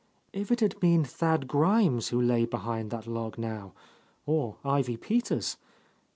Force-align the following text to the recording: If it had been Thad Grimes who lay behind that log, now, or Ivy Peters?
If 0.33 0.51
it 0.51 0.61
had 0.61 0.79
been 0.79 1.03
Thad 1.03 1.47
Grimes 1.47 2.07
who 2.07 2.19
lay 2.19 2.45
behind 2.47 2.89
that 2.89 3.05
log, 3.05 3.37
now, 3.37 3.73
or 4.25 4.55
Ivy 4.65 4.97
Peters? 4.97 5.57